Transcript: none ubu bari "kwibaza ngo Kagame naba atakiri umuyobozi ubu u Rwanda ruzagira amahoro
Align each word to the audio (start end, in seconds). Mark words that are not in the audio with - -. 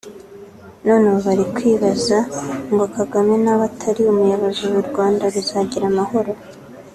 none 0.85 1.03
ubu 1.09 1.19
bari 1.27 1.43
"kwibaza 1.55 2.17
ngo 2.73 2.85
Kagame 2.97 3.33
naba 3.43 3.63
atakiri 3.69 4.07
umuyobozi 4.11 4.59
ubu 4.65 4.79
u 4.83 4.87
Rwanda 4.89 5.23
ruzagira 5.33 5.85
amahoro 5.91 6.31